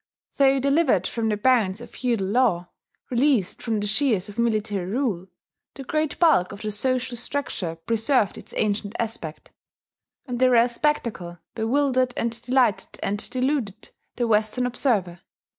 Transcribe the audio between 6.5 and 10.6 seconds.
of the social structure preserved its ancient aspect; and the